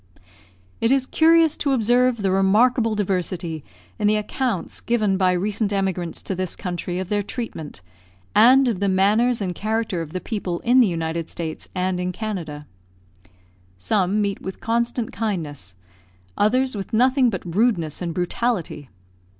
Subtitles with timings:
[0.81, 3.63] It is curious to observe the remarkable diversity
[3.99, 7.81] in the accounts given by recent emigrants to this country of their treatment,
[8.33, 12.11] and of the manners and character of the people in the United States and in
[12.11, 12.65] Canada.
[13.77, 15.75] Some meet with constant kindness,
[16.35, 18.89] others with nothing but rudeness and brutality.